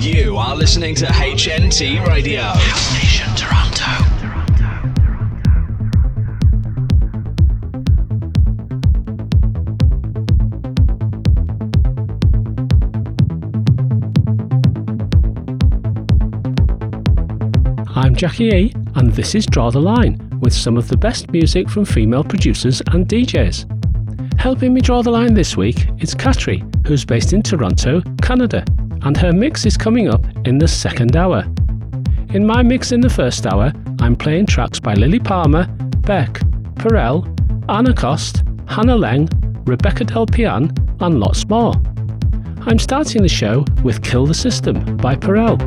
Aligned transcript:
You 0.00 0.36
are 0.36 0.56
listening 0.56 0.94
to 0.96 1.06
HNT 1.06 2.06
Radio. 2.06 2.42
House 2.42 2.94
Nation 2.94 3.28
Toronto. 3.36 4.18
I'm 17.94 18.14
Jackie 18.14 18.48
E, 18.48 18.72
and 18.94 19.12
this 19.12 19.34
is 19.34 19.46
Draw 19.46 19.70
the 19.70 19.80
Line 19.80 20.18
with 20.40 20.52
some 20.52 20.76
of 20.76 20.88
the 20.88 20.96
best 20.96 21.30
music 21.30 21.68
from 21.68 21.84
female 21.84 22.24
producers 22.24 22.80
and 22.92 23.06
DJs. 23.06 24.40
Helping 24.40 24.72
me 24.72 24.80
draw 24.80 25.02
the 25.02 25.10
line 25.10 25.34
this 25.34 25.56
week 25.56 25.88
is 25.98 26.14
Katri, 26.14 26.62
who's 26.86 27.04
based 27.04 27.32
in 27.32 27.42
Toronto, 27.42 28.00
Canada, 28.22 28.64
and 29.02 29.16
her 29.16 29.32
mix 29.32 29.66
is 29.66 29.76
coming 29.76 30.08
up 30.08 30.24
in 30.46 30.58
the 30.58 30.68
second 30.68 31.16
hour. 31.16 31.44
In 32.34 32.46
my 32.46 32.62
mix 32.62 32.92
in 32.92 33.00
the 33.00 33.10
first 33.10 33.46
hour, 33.46 33.72
I'm 34.00 34.14
playing 34.14 34.46
tracks 34.46 34.78
by 34.78 34.94
Lilly 34.94 35.18
Palmer, 35.18 35.66
Beck, 36.02 36.34
Perel, 36.74 37.26
Anna 37.68 37.92
Cost, 37.92 38.44
Hannah 38.66 38.96
Leng, 38.96 39.28
Rebecca 39.66 40.04
Delle 40.04 40.26
Piane, 40.26 40.72
and 41.00 41.20
lots 41.20 41.48
more. 41.48 41.74
I'm 42.66 42.78
starting 42.78 43.22
the 43.22 43.28
show 43.28 43.64
with 43.82 44.02
Kill 44.02 44.26
the 44.26 44.34
System 44.34 44.96
by 44.98 45.16
Perel. 45.16 45.58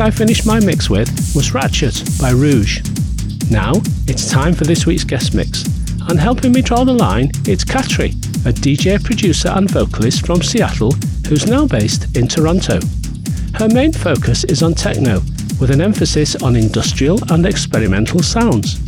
I 0.00 0.10
finished 0.10 0.46
my 0.46 0.58
mix 0.60 0.88
with 0.88 1.10
was 1.34 1.52
Ratchet 1.52 2.02
by 2.18 2.30
Rouge. 2.30 2.80
Now, 3.50 3.72
it's 4.06 4.30
time 4.30 4.54
for 4.54 4.64
this 4.64 4.86
week's 4.86 5.04
guest 5.04 5.34
mix, 5.34 5.64
and 6.08 6.18
helping 6.18 6.52
me 6.52 6.62
draw 6.62 6.84
the 6.84 6.92
line, 6.94 7.30
it's 7.44 7.64
Katri, 7.64 8.12
a 8.46 8.52
DJ, 8.52 9.02
producer, 9.04 9.48
and 9.48 9.70
vocalist 9.70 10.24
from 10.24 10.40
Seattle 10.40 10.92
who's 11.28 11.46
now 11.46 11.66
based 11.66 12.16
in 12.16 12.26
Toronto. 12.26 12.80
Her 13.54 13.68
main 13.68 13.92
focus 13.92 14.44
is 14.44 14.62
on 14.62 14.72
techno, 14.72 15.20
with 15.60 15.70
an 15.70 15.82
emphasis 15.82 16.34
on 16.36 16.56
industrial 16.56 17.18
and 17.30 17.44
experimental 17.44 18.22
sounds. 18.22 18.80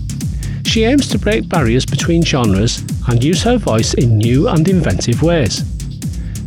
She 0.64 0.84
aims 0.84 1.08
to 1.08 1.18
break 1.18 1.46
barriers 1.46 1.84
between 1.84 2.24
genres 2.24 2.82
and 3.06 3.22
use 3.22 3.42
her 3.42 3.58
voice 3.58 3.92
in 3.94 4.16
new 4.16 4.48
and 4.48 4.66
inventive 4.66 5.22
ways. 5.22 5.62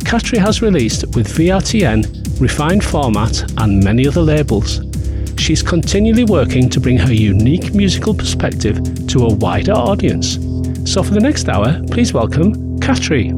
Katri 0.02 0.38
has 0.38 0.60
released 0.60 1.04
with 1.14 1.28
VRTN, 1.28 2.15
Refined 2.38 2.84
Format, 2.84 3.50
and 3.58 3.82
many 3.82 4.06
other 4.06 4.20
labels. 4.20 4.82
She's 5.38 5.62
continually 5.62 6.24
working 6.24 6.68
to 6.68 6.80
bring 6.80 6.98
her 6.98 7.12
unique 7.12 7.74
musical 7.74 8.12
perspective 8.12 9.06
to 9.08 9.26
a 9.26 9.34
wider 9.34 9.72
audience. 9.72 10.34
So, 10.84 11.02
for 11.02 11.14
the 11.14 11.20
next 11.20 11.48
hour, 11.48 11.82
please 11.90 12.12
welcome 12.12 12.78
Katri. 12.78 13.35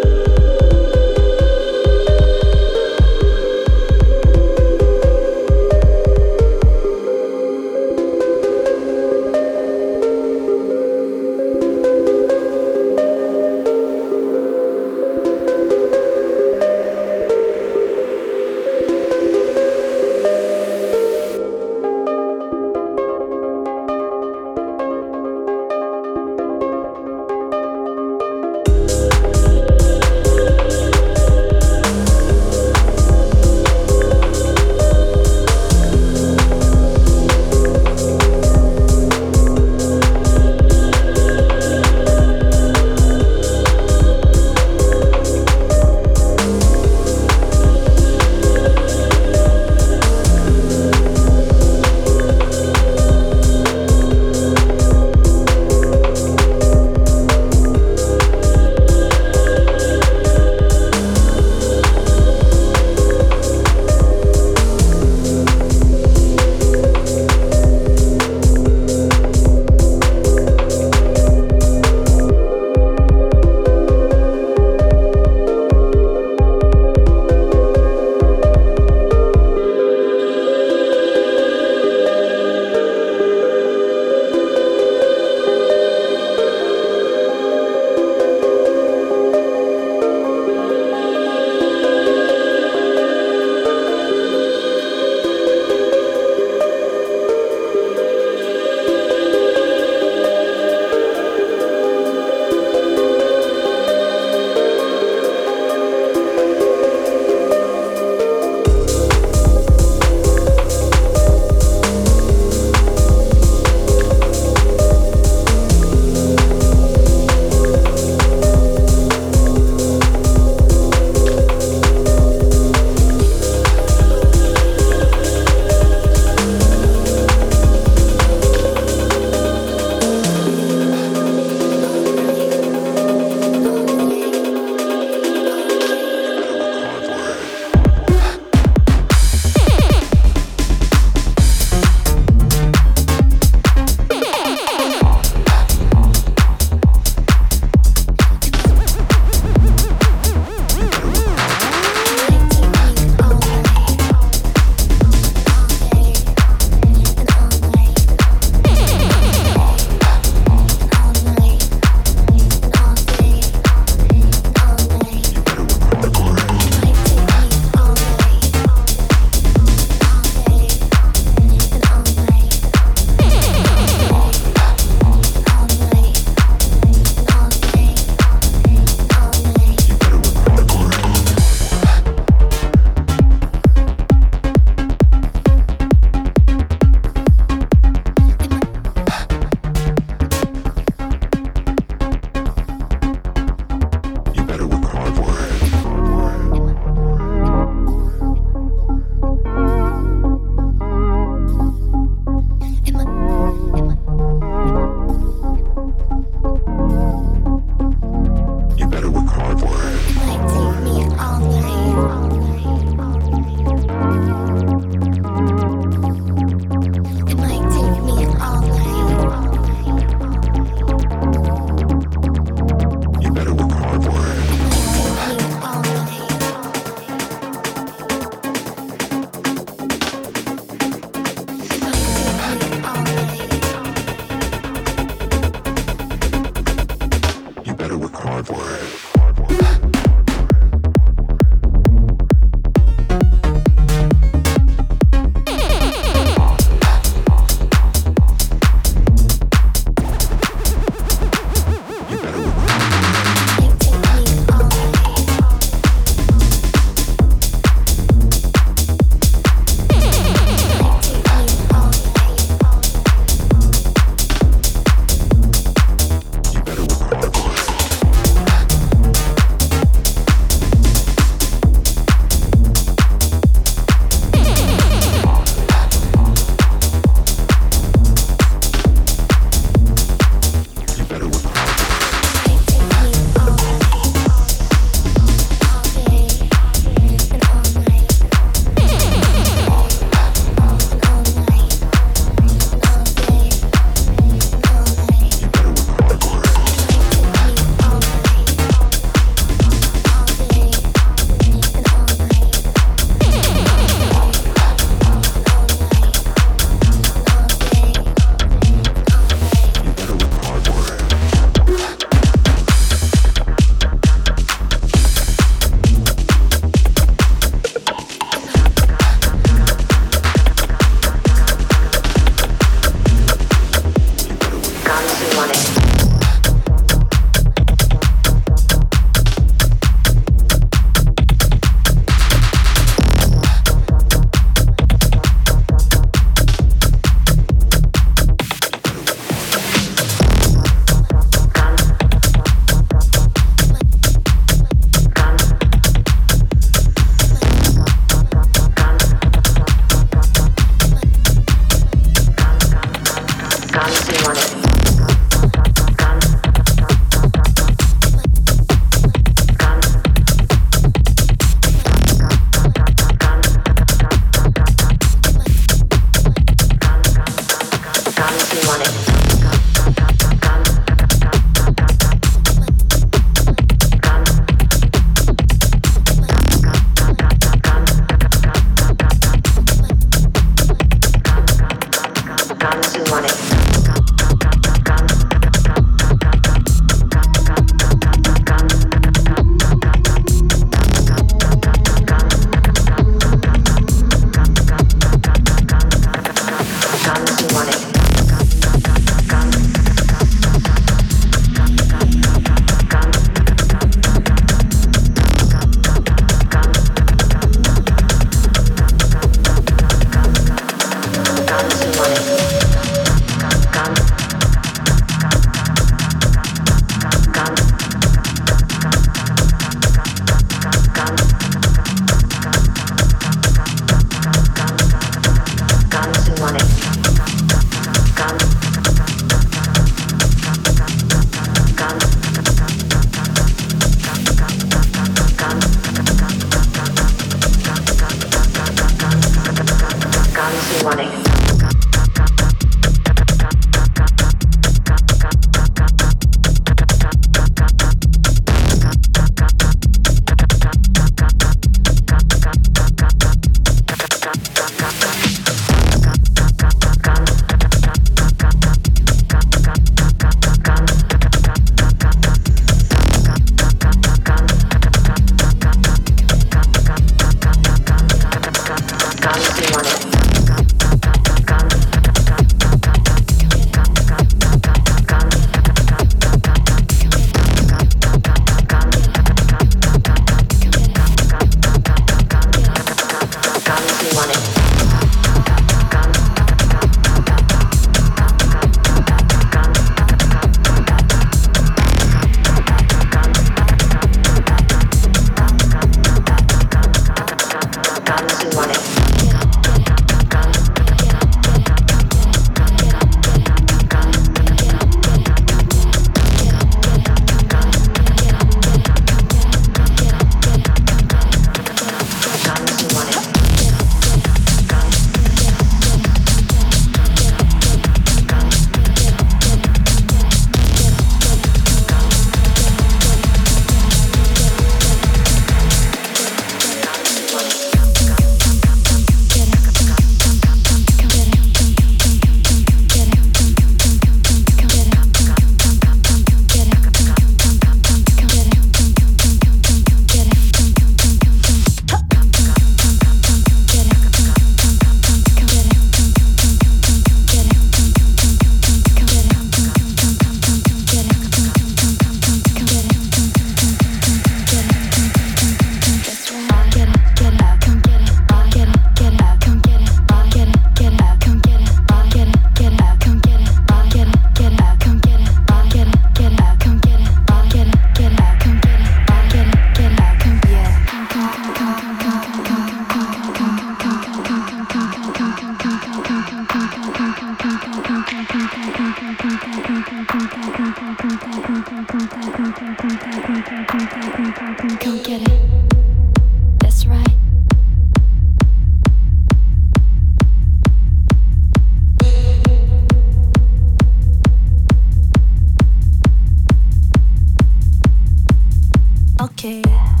You're 599.21 600.00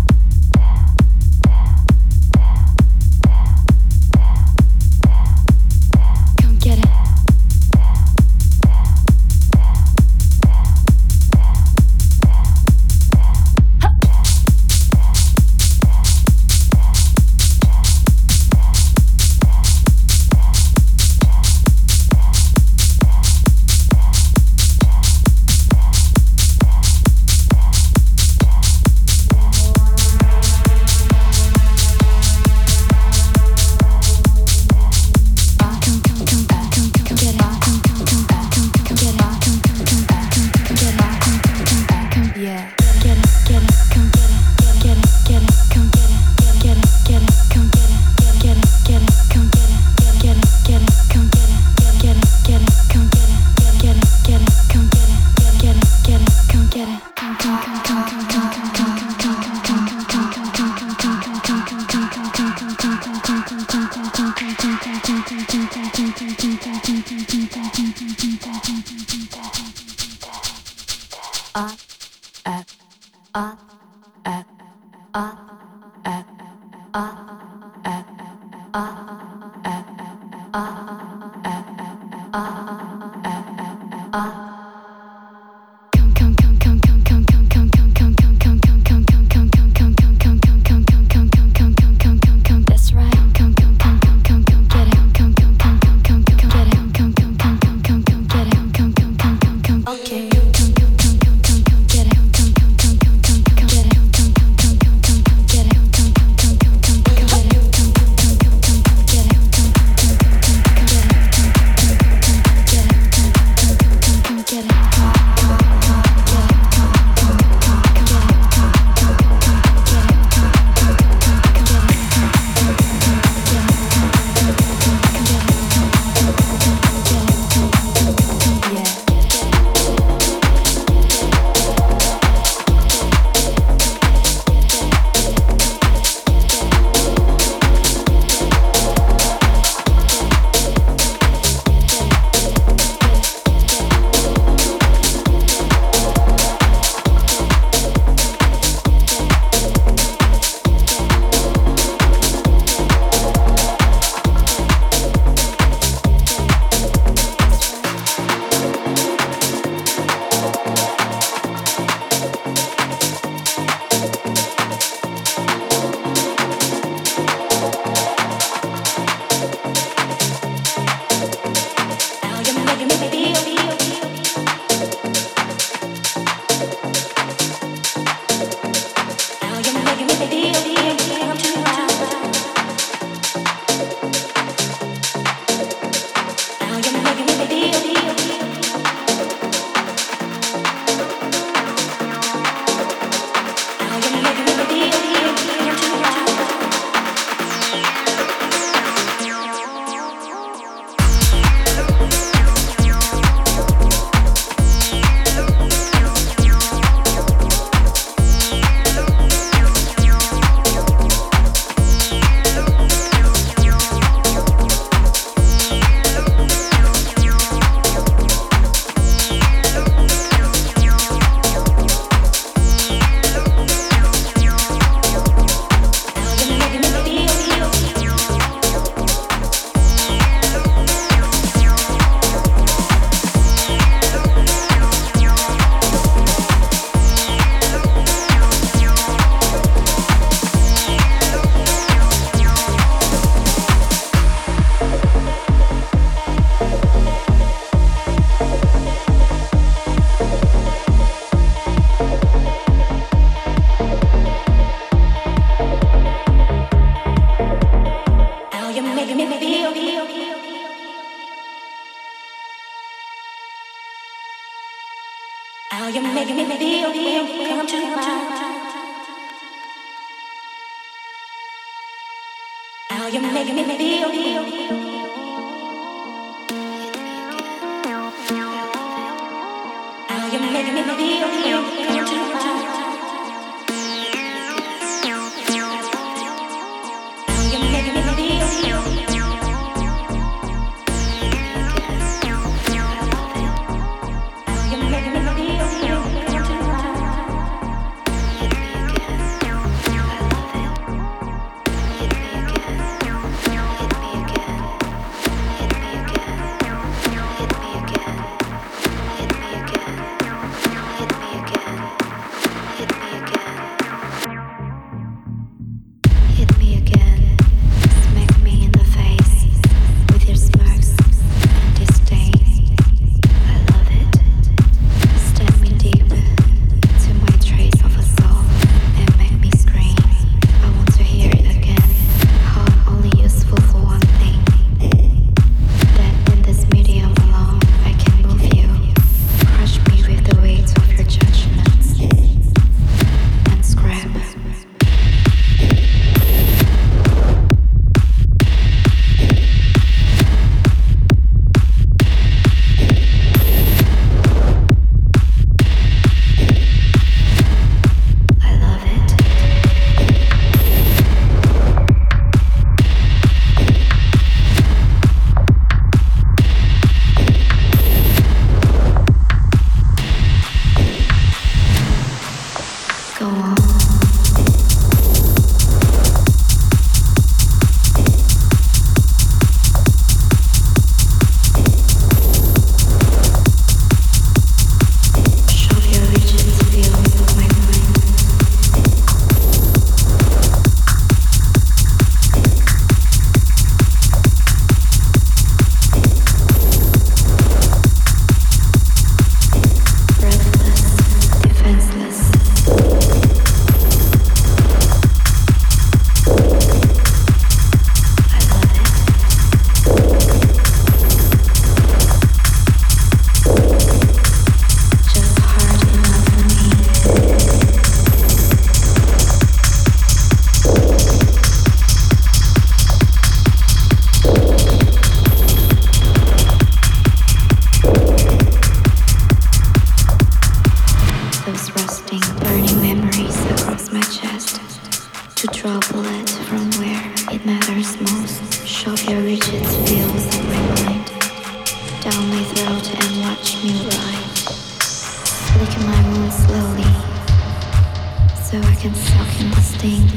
shocking 449.11 449.51
sting 449.61 450.07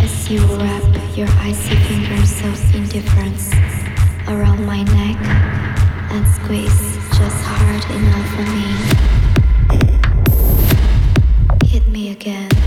as 0.00 0.30
you 0.30 0.40
wrap 0.56 1.16
your 1.16 1.28
icy 1.40 1.76
fingers 1.86 2.40
of 2.44 2.74
indifference 2.74 3.52
around 4.28 4.64
my 4.64 4.82
neck 4.82 5.16
and 6.12 6.26
squeeze 6.36 6.96
just 7.18 7.40
hard 7.44 7.84
enough 7.98 8.28
for 8.34 8.46
me. 8.54 8.66
Hit 11.68 11.86
me 11.88 12.10
again. 12.10 12.65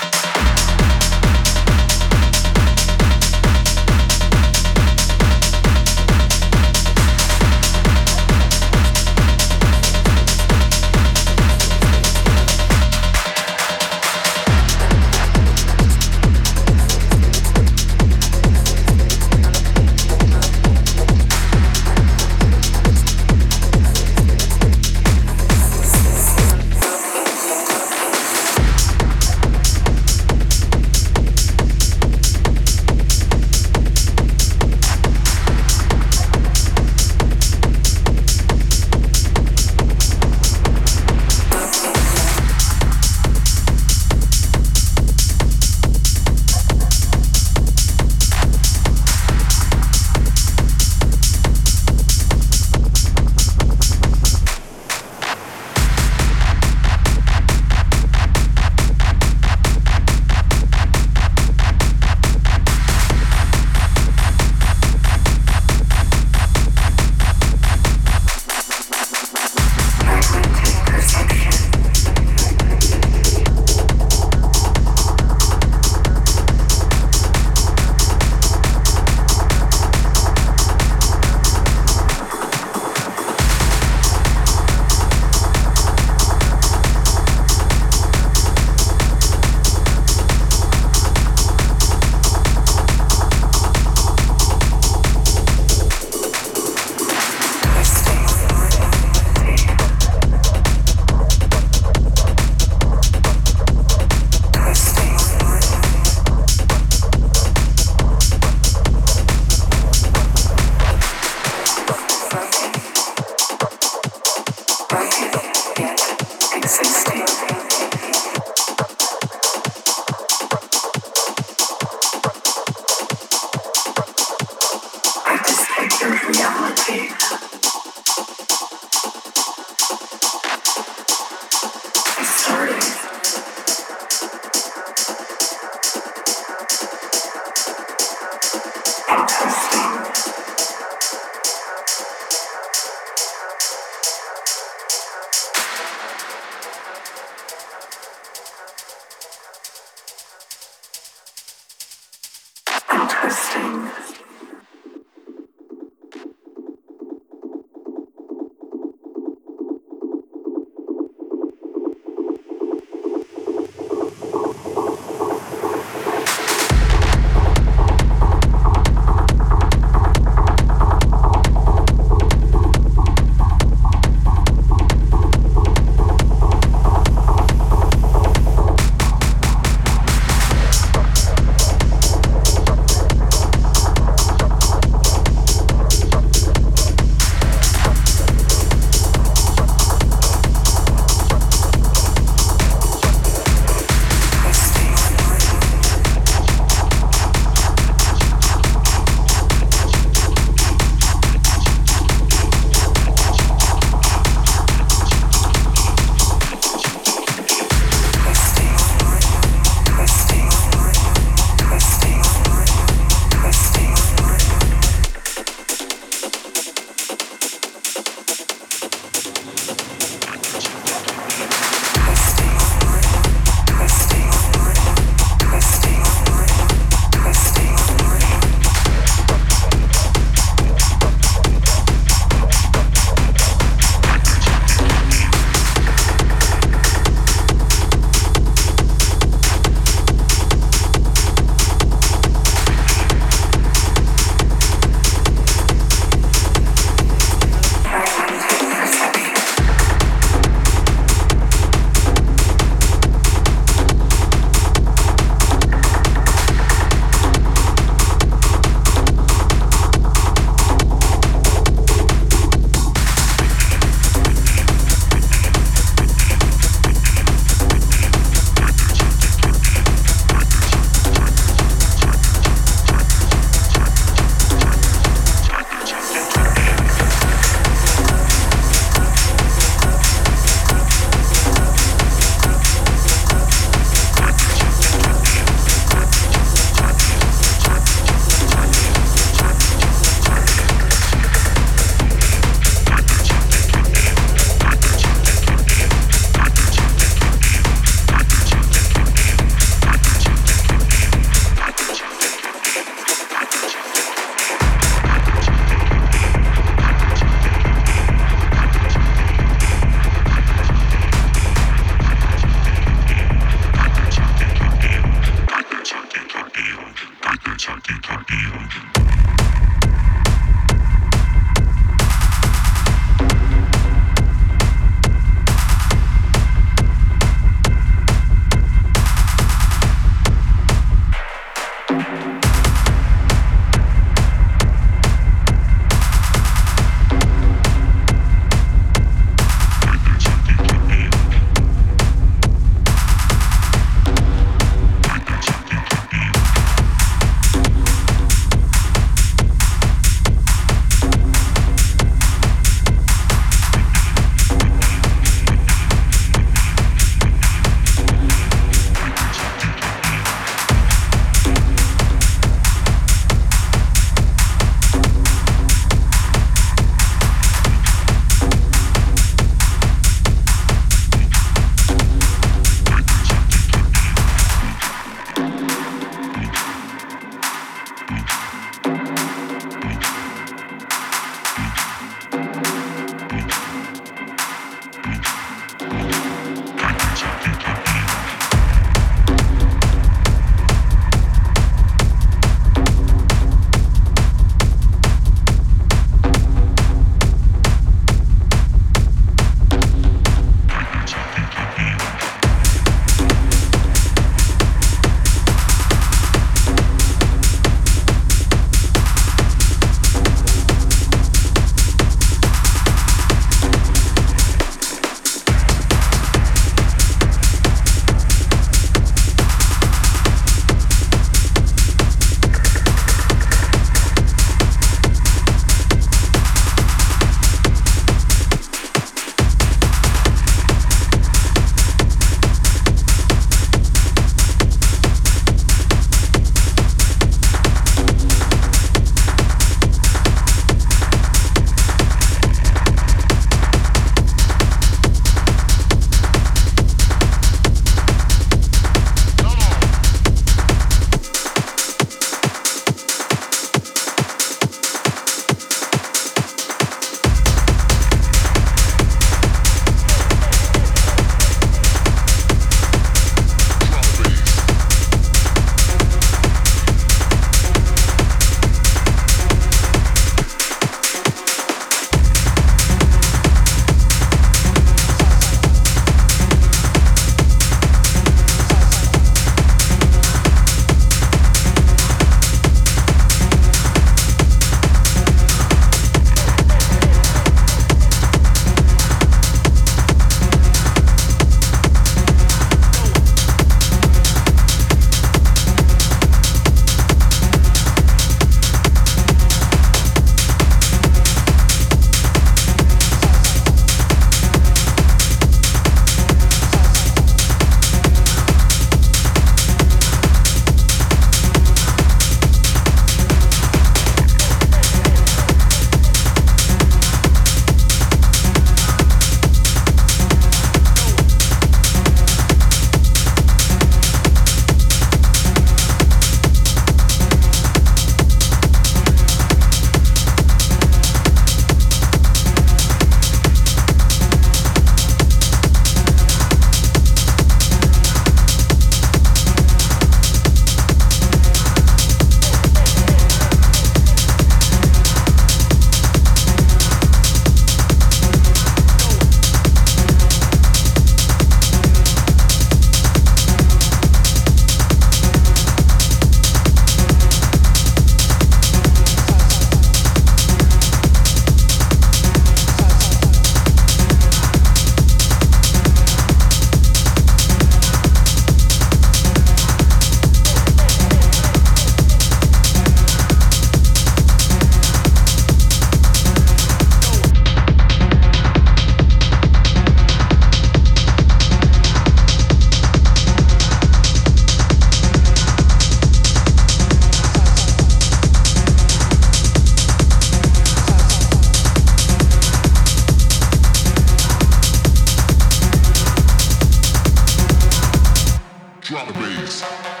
Drama 598.91 599.13
bass. 599.13 600.00